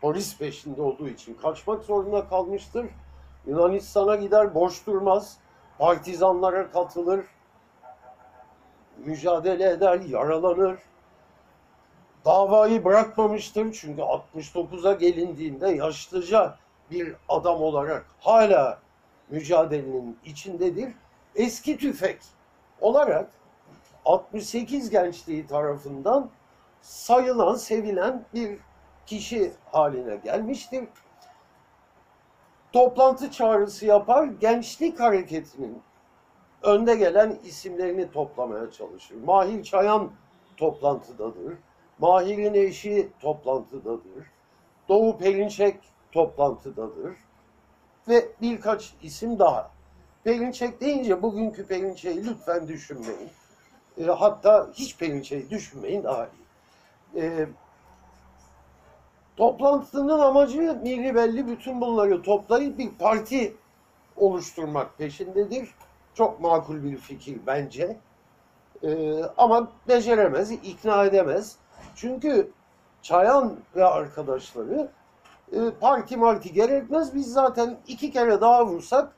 [0.00, 2.86] polis peşinde olduğu için kaçmak zorunda kalmıştır.
[3.46, 5.38] Yunanistan'a gider, boş durmaz.
[5.78, 7.26] Partizanlara katılır,
[8.98, 10.78] mücadele eder, yaralanır.
[12.24, 16.56] Davayı bırakmamıştır çünkü 69'a gelindiğinde yaşlıca
[16.90, 18.78] bir adam olarak hala
[19.30, 20.92] mücadelenin içindedir.
[21.34, 22.18] Eski tüfek
[22.80, 23.30] olarak
[24.04, 26.30] 68 gençliği tarafından
[26.82, 28.58] sayılan, sevilen bir
[29.06, 30.84] kişi haline gelmiştir.
[32.72, 35.82] Toplantı çağrısı yapar, gençlik hareketinin
[36.62, 39.16] önde gelen isimlerini toplamaya çalışır.
[39.24, 40.10] Mahir Çayan
[40.56, 41.54] toplantıdadır.
[41.98, 44.26] Mahir'in eşi toplantıdadır.
[44.88, 45.76] Doğu Perinçek
[46.12, 47.16] toplantıdadır.
[48.08, 49.70] Ve birkaç isim daha.
[50.24, 53.30] Perinçek deyince bugünkü Perinçek'i lütfen düşünmeyin.
[53.98, 57.22] E, hatta hiç Perinçek'i düşünmeyin daha iyi.
[57.22, 57.48] E,
[59.36, 63.56] toplantının amacı Milli Belli bütün bunları toplayıp bir parti
[64.16, 65.74] oluşturmak peşindedir.
[66.14, 67.96] Çok makul bir fikir bence.
[68.82, 71.56] E, ama beceremez, ikna edemez.
[71.94, 72.50] Çünkü
[73.02, 74.90] Çayan ve arkadaşları
[75.52, 77.14] e, parti marti gerekmez.
[77.14, 79.12] Biz zaten iki kere daha vursak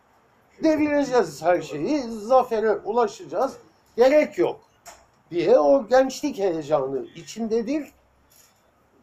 [0.62, 2.02] devireceğiz her şeyi.
[2.02, 3.56] Zafere ulaşacağız.
[3.96, 4.60] Gerek yok
[5.30, 7.92] diye o gençlik heyecanı içindedir.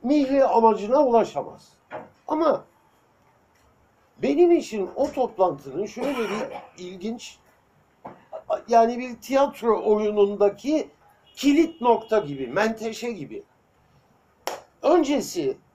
[0.04, 1.70] Mihri amacına ulaşamaz.
[2.28, 2.64] Ama
[4.18, 7.38] benim için o toplantının şöyle bir ilginç
[8.68, 10.90] yani bir tiyatro oyunundaki
[11.36, 13.44] kilit nokta gibi, menteşe gibi.
[14.84, 15.68] Öncesinin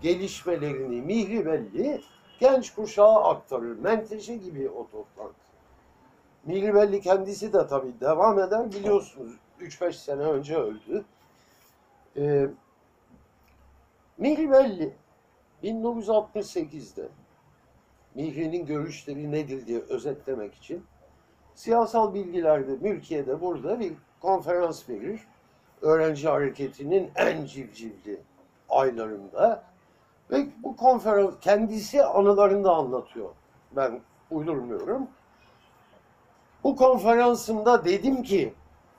[0.00, 2.00] gelişmelerini Mihri Belli
[2.40, 3.78] genç kuşağa aktarır.
[3.78, 5.34] Menteşe gibi o toplantı.
[6.44, 8.72] Mihri Belli kendisi de tabii devam eder.
[8.72, 11.04] Biliyorsunuz 3-5 sene önce öldü.
[12.16, 12.48] Ee,
[14.18, 14.94] Mihri Belli
[15.62, 17.08] 1968'de
[18.14, 20.84] Mihri'nin görüşleri nedir diye özetlemek için
[21.54, 25.20] siyasal bilgilerde, mülkiyede burada bir konferans verir.
[25.82, 28.20] Öğrenci hareketinin en civcivli
[28.68, 29.62] aylarında
[30.30, 33.30] Ve bu konferans kendisi anılarında anlatıyor.
[33.76, 35.08] Ben uydurmuyorum.
[36.64, 38.54] Bu konferansımda dedim ki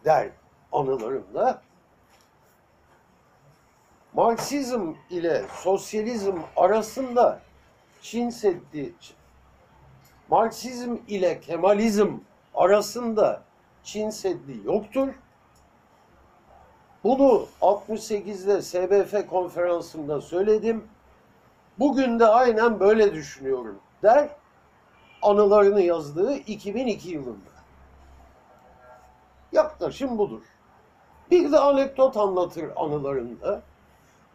[0.06, 0.30] der
[0.72, 1.62] anılarımda
[4.14, 7.42] Marksizm ile sosyalizm arasında
[8.02, 8.94] Çin Seddi
[10.30, 12.18] Marksizm ile Kemalizm
[12.54, 13.44] arasında
[13.84, 15.14] Çin Seddi yoktur.
[17.04, 20.88] Bunu 68'de SBF konferansında söyledim.
[21.80, 24.30] Bugün de aynen böyle düşünüyorum der.
[25.22, 27.50] Anılarını yazdığı 2002 yılında.
[29.52, 30.42] Yaklaşım budur.
[31.32, 33.62] Bir de anekdot anlatır anılarında.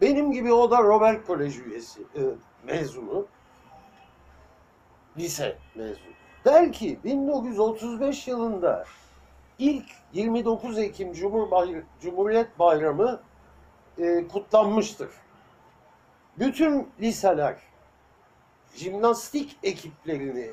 [0.01, 2.21] Benim gibi o da Robert Kolej üyesi, e,
[2.65, 3.27] mezunu.
[5.17, 6.15] Lise mezunu.
[6.45, 8.85] Der ki 1935 yılında
[9.59, 11.51] ilk 29 Ekim Cumhur
[12.01, 13.21] Cumhuriyet Bayramı
[13.99, 15.11] e, kutlanmıştır.
[16.39, 17.57] Bütün liseler
[18.75, 20.51] jimnastik ekiplerini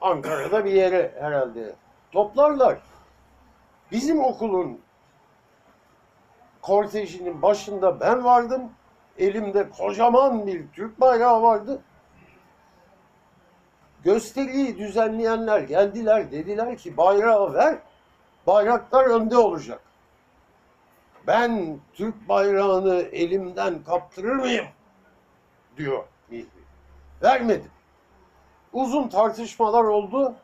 [0.00, 1.74] Ankara'da bir yere herhalde
[2.12, 2.78] toplarlar.
[3.92, 4.80] Bizim okulun
[6.62, 8.72] kortejinin başında ben vardım.
[9.18, 11.82] Elimde kocaman bir Türk bayrağı vardı.
[14.04, 17.78] Gösteriyi düzenleyenler geldiler dediler ki bayrağı ver,
[18.46, 19.80] bayraklar önde olacak.
[21.26, 24.66] Ben Türk bayrağını elimden kaptırır mıyım?
[25.76, 26.46] diyor Mihri.
[27.22, 27.70] Vermedim.
[28.72, 30.34] Uzun tartışmalar oldu.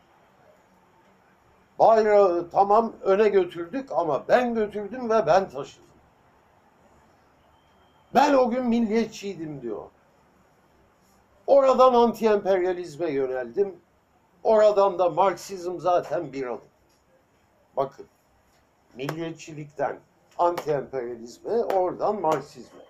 [1.78, 5.88] Bayrağı tamam öne götürdük ama ben götürdüm ve ben taşıdım.
[8.14, 9.82] Ben o gün milliyetçiydim diyor.
[11.46, 13.76] Oradan anti-emperyalizme yöneldim.
[14.42, 16.67] Oradan da Marksizm zaten bir adım.
[17.78, 18.06] Bakın,
[18.94, 19.98] milliyetçilikten
[20.38, 22.80] anti-emperyalizme, oradan Marksizme.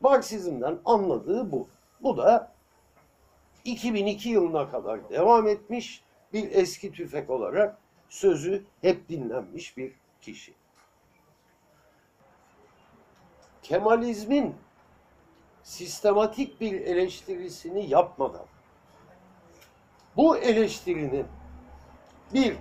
[0.00, 1.68] Marksizmden anladığı bu.
[2.02, 2.52] Bu da
[3.64, 10.54] 2002 yılına kadar devam etmiş bir eski tüfek olarak sözü hep dinlenmiş bir kişi.
[13.62, 14.54] Kemalizmin
[15.62, 18.46] sistematik bir eleştirisini yapmadan
[20.16, 21.26] bu eleştirinin
[22.34, 22.56] bir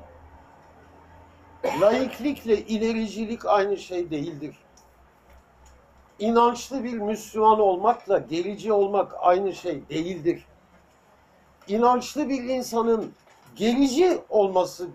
[1.63, 4.55] laiklikle ilericilik aynı şey değildir.
[6.19, 10.45] İnançlı bir Müslüman olmakla gerici olmak aynı şey değildir.
[11.67, 13.13] İnançlı bir insanın
[13.55, 14.87] gerici olması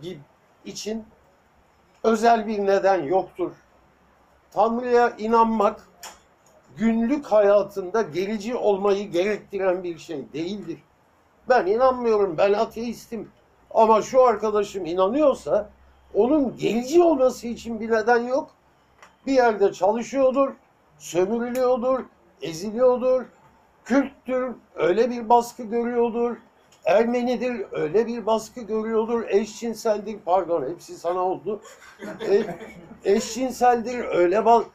[0.64, 1.05] için
[2.03, 3.53] özel bir neden yoktur.
[4.50, 5.88] Tanrı'ya inanmak
[6.77, 10.79] günlük hayatında gerici olmayı gerektiren bir şey değildir.
[11.48, 13.31] Ben inanmıyorum, ben ateistim.
[13.70, 15.70] Ama şu arkadaşım inanıyorsa
[16.14, 18.50] onun gerici olması için bir neden yok.
[19.27, 20.53] Bir yerde çalışıyordur,
[20.98, 22.05] sömürülüyordur,
[22.42, 23.24] eziliyordur,
[23.85, 26.37] Kürttür, öyle bir baskı görüyordur,
[26.85, 31.61] Ermenidir, öyle bir baskı görüyordur, eşcinseldir, pardon hepsi sana oldu.
[32.31, 32.44] E,
[33.05, 34.66] eşcinseldir, öyle bak.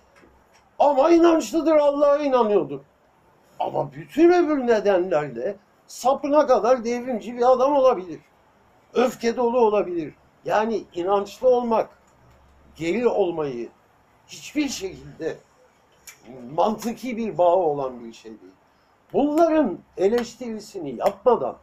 [0.80, 2.80] Ama inançlıdır, Allah'a inanıyordur.
[3.60, 5.56] Ama bütün öbür nedenlerle
[5.88, 8.19] sapına kadar devrimci bir adam olabilir.
[8.93, 10.13] Öfke dolu olabilir.
[10.45, 11.89] Yani inançlı olmak,
[12.75, 13.69] geri olmayı
[14.28, 15.38] hiçbir şekilde
[16.52, 18.54] mantıki bir bağı olan bir şey değil.
[19.13, 21.58] Bunların eleştirisini yapmadan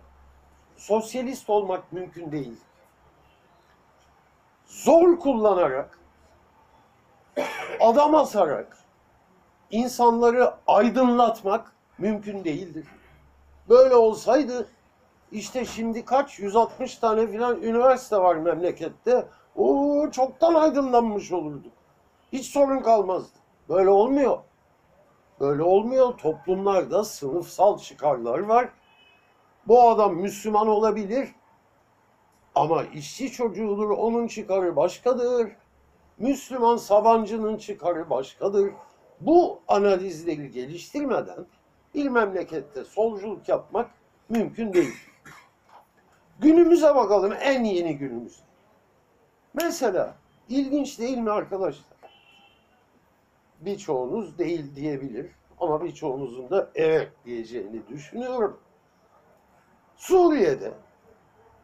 [0.76, 2.56] sosyalist olmak mümkün değil.
[4.66, 5.98] Zor kullanarak,
[7.80, 8.78] adam asarak
[9.70, 12.86] insanları aydınlatmak mümkün değildir.
[13.68, 14.68] Böyle olsaydı
[15.32, 19.26] işte şimdi kaç 160 tane filan üniversite var memlekette.
[19.56, 21.72] O çoktan aydınlanmış olurduk.
[22.32, 23.38] Hiç sorun kalmazdı.
[23.68, 24.38] Böyle olmuyor.
[25.40, 26.18] Böyle olmuyor.
[26.18, 28.68] Toplumlarda sınıfsal çıkarlar var.
[29.66, 31.28] Bu adam Müslüman olabilir
[32.54, 35.52] ama işçi çocuğudur, onun çıkarı başkadır.
[36.18, 38.70] Müslüman Sabancı'nın çıkarı başkadır.
[39.20, 41.46] Bu analizleri geliştirmeden
[41.94, 43.90] bir memlekette solculuk yapmak
[44.28, 44.94] mümkün değil.
[46.40, 48.40] Günümüze bakalım en yeni günümüz.
[49.54, 50.14] Mesela
[50.48, 51.96] ilginç değil mi arkadaşlar?
[53.60, 55.30] Birçoğunuz değil diyebilir
[55.60, 58.60] ama birçoğunuzun da evet diyeceğini düşünüyorum.
[59.96, 60.72] Suriye'de,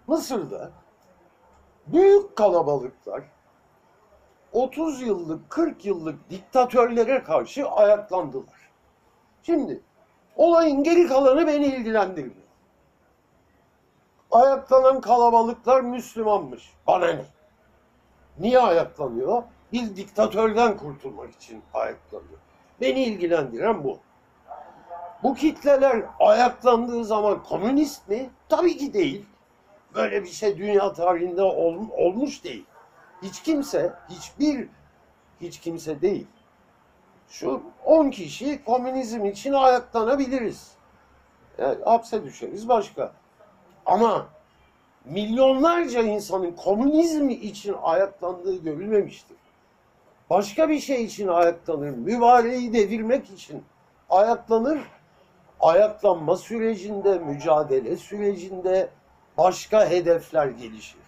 [0.06, 0.70] Mısır'da
[1.86, 3.24] büyük kalabalıklar
[4.52, 8.70] 30 yıllık, 40 yıllık diktatörlere karşı ayaklandılar.
[9.42, 9.80] Şimdi
[10.36, 12.41] olayın geri kalanı beni ilgilendirmiyor.
[14.32, 16.72] Ayaklanan kalabalıklar Müslümanmış.
[16.86, 17.24] Bana ne?
[18.38, 19.42] Niye ayaklanıyor?
[19.72, 22.38] Bir diktatörden kurtulmak için ayaklanıyor.
[22.80, 23.98] Beni ilgilendiren bu.
[25.22, 28.30] Bu kitleler ayaklandığı zaman komünist mi?
[28.48, 29.26] Tabii ki değil.
[29.94, 32.64] Böyle bir şey dünya tarihinde ol- olmuş değil.
[33.22, 34.68] Hiç kimse, hiçbir
[35.40, 36.26] hiç kimse değil.
[37.28, 40.72] Şu 10 kişi komünizm için ayaklanabiliriz.
[41.58, 43.12] Yani hapse düşeriz başka.
[43.86, 44.26] Ama
[45.04, 49.36] milyonlarca insanın komünizm için ayaklandığı görülmemiştir.
[50.30, 51.90] Başka bir şey için ayaklanır.
[51.90, 53.64] Mübareği devirmek için
[54.10, 54.78] ayaklanır.
[55.60, 58.88] Ayaklanma sürecinde, mücadele sürecinde
[59.38, 61.00] başka hedefler gelişir.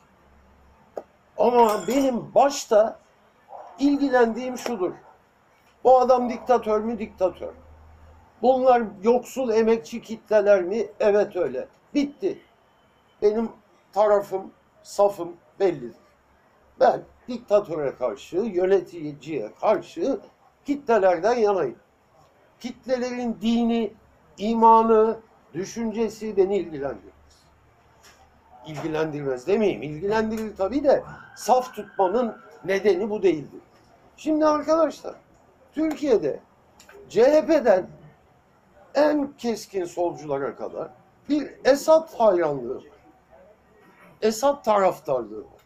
[1.39, 2.99] Ama benim başta
[3.79, 4.93] ilgilendiğim şudur.
[5.85, 7.53] Bu adam diktatör mü diktatör?
[8.43, 10.87] Bunlar yoksul emekçi kitleler mi?
[11.01, 11.69] Evet öyle.
[11.95, 12.39] Bitti.
[13.25, 13.49] Benim
[13.93, 14.51] tarafım,
[14.83, 15.97] safım bellidir.
[16.81, 20.21] Ben diktatöre karşı, yöneticiye karşı
[20.65, 21.79] kitlelerden yanayım.
[22.61, 23.93] Kitlelerin dini,
[24.39, 25.17] imanı,
[25.55, 27.13] düşüncesi beni ilgilendirmez.
[28.67, 29.83] İlgilendirmez demeyeyim.
[29.83, 31.05] İlgilendirir tabii de
[31.37, 33.61] saf tutmanın nedeni bu değildir.
[34.17, 35.15] Şimdi arkadaşlar,
[35.73, 36.41] Türkiye'de
[37.09, 37.87] CHP'den
[38.95, 40.89] en keskin solculara kadar
[41.29, 42.94] bir Esad hayranlığı.
[44.25, 45.63] Esad taraftarlığı var.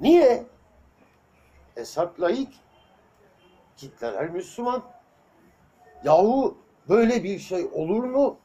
[0.00, 0.46] Niye?
[1.76, 2.60] Esad laik,
[3.76, 4.82] kitleler Müslüman.
[6.04, 6.58] Yahu
[6.88, 8.36] böyle bir şey olur mu?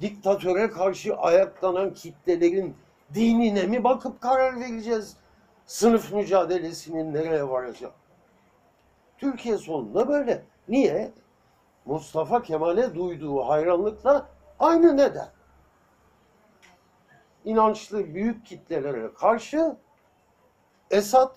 [0.00, 2.76] Diktatöre karşı ayaklanan kitlelerin
[3.14, 5.16] dinine mi bakıp karar vereceğiz?
[5.66, 7.92] Sınıf mücadelesinin nereye varacak?
[9.18, 10.44] Türkiye sonunda böyle.
[10.68, 11.12] Niye?
[11.84, 14.28] Mustafa Kemal'e duyduğu hayranlıkla
[14.58, 15.37] aynı neden.
[17.48, 19.76] İnançlı büyük kitlelere karşı
[20.90, 21.34] Esad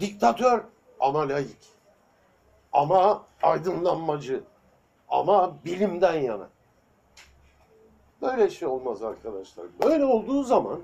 [0.00, 0.64] diktatör
[1.00, 1.68] ama laik.
[2.72, 4.42] Ama aydınlanmacı.
[5.08, 6.48] Ama bilimden yana.
[8.22, 9.66] Böyle şey olmaz arkadaşlar.
[9.82, 10.80] Böyle olduğu zaman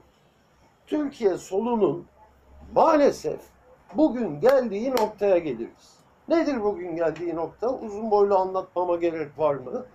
[0.87, 2.07] Türkiye solunun
[2.75, 3.41] maalesef
[3.95, 5.99] bugün geldiği noktaya geliriz.
[6.29, 7.69] Nedir bugün geldiği nokta?
[7.69, 9.87] Uzun boylu anlatmama gerek var mı?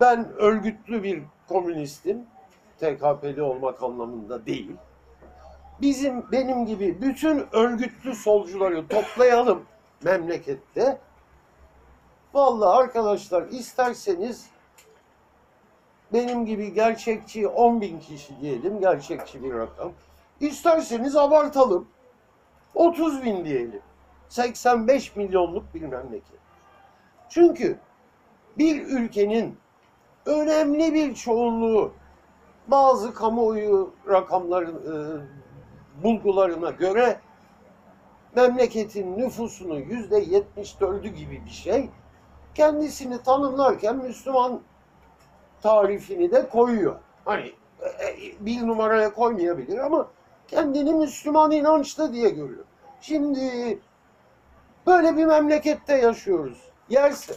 [0.00, 2.26] Ben örgütlü bir komünistim.
[2.80, 4.76] TKP'li olmak anlamında değil.
[5.80, 9.64] Bizim benim gibi bütün örgütlü solcuları toplayalım
[10.02, 10.98] memlekette.
[12.34, 14.46] Vallahi arkadaşlar isterseniz
[16.12, 19.92] benim gibi gerçekçi 10 bin kişi diyelim gerçekçi bir rakam.
[20.40, 21.88] İsterseniz abartalım.
[22.74, 23.82] 30 bin diyelim.
[24.28, 26.40] 85 milyonluk bir memleket.
[27.28, 27.78] Çünkü
[28.58, 29.56] bir ülkenin
[30.26, 31.92] önemli bir çoğunluğu
[32.70, 37.20] bazı kamuoyu rakamların e, bulgularına göre
[38.36, 41.90] memleketin nüfusunun yüzde 74'ü gibi bir şey
[42.54, 44.60] kendisini tanımlarken Müslüman
[45.62, 46.98] tarifini de koyuyor.
[47.24, 50.08] Hani e, e, bir numaraya koymayabilir ama
[50.48, 52.64] kendini Müslüman inançlı diye görüyor.
[53.00, 53.78] Şimdi
[54.86, 56.58] böyle bir memlekette yaşıyoruz.
[56.88, 57.34] Yerse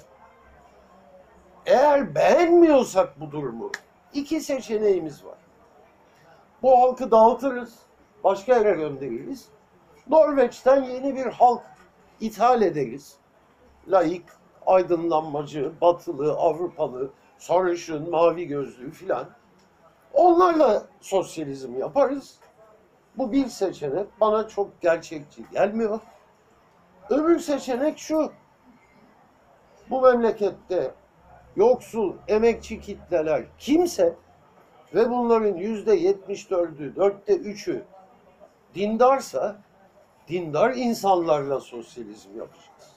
[1.65, 3.71] eğer beğenmiyorsak bu durumu
[4.13, 5.37] iki seçeneğimiz var.
[6.61, 7.73] Bu halkı dağıtırız,
[8.23, 9.47] başka yere göndeririz.
[10.07, 11.61] Norveç'ten yeni bir halk
[12.19, 13.17] ithal ederiz.
[13.87, 14.25] Laik,
[14.65, 19.29] aydınlanmacı, batılı, Avrupalı, sarışın, mavi gözlü filan.
[20.13, 22.39] Onlarla sosyalizm yaparız.
[23.17, 24.07] Bu bir seçenek.
[24.21, 25.99] Bana çok gerçekçi gelmiyor.
[27.09, 28.31] Öbür seçenek şu.
[29.89, 30.93] Bu memlekette
[31.55, 34.15] yoksul, emekçi kitleler kimse
[34.95, 37.83] ve bunların yüzde yetmiş dördü, dörtte üçü
[38.75, 39.55] dindarsa
[40.27, 42.93] dindar insanlarla sosyalizm yapacağız.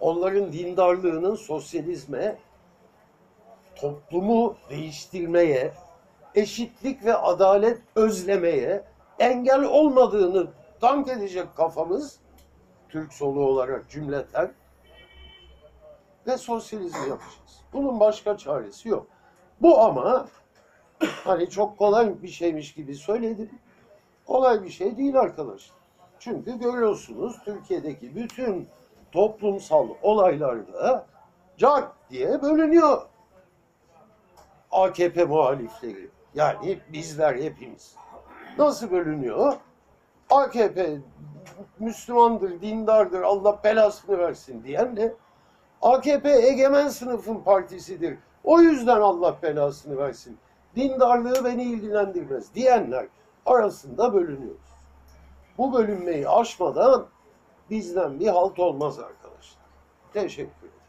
[0.00, 2.36] Onların dindarlığının sosyalizme,
[3.76, 5.72] toplumu değiştirmeye,
[6.34, 8.84] eşitlik ve adalet özlemeye
[9.18, 10.46] engel olmadığını
[10.82, 12.18] dank edecek kafamız
[12.88, 14.52] Türk solu olarak cümleten
[16.26, 17.62] ve sosyalizm yapacağız.
[17.72, 19.06] Bunun başka çaresi yok.
[19.60, 20.26] Bu ama
[21.24, 23.50] hani çok kolay bir şeymiş gibi söyledim.
[24.26, 25.76] Kolay bir şey değil arkadaşlar.
[26.18, 28.68] Çünkü görüyorsunuz Türkiye'deki bütün
[29.12, 31.06] toplumsal olaylarda
[31.56, 33.02] cart diye bölünüyor.
[34.70, 36.10] AKP muhalifleri.
[36.34, 37.96] Yani bizler hepimiz.
[38.58, 39.56] Nasıl bölünüyor?
[40.30, 40.98] AKP
[41.78, 45.14] Müslümandır, dindardır, Allah belasını versin diyenle
[45.84, 48.18] AKP egemen sınıfın partisidir.
[48.44, 50.38] O yüzden Allah belasını versin.
[50.76, 53.06] Dindarlığı beni ilgilendirmez diyenler
[53.46, 54.70] arasında bölünüyoruz.
[55.58, 57.06] Bu bölünmeyi aşmadan
[57.70, 59.64] bizden bir halt olmaz arkadaşlar.
[60.12, 60.83] Teşekkür ederim.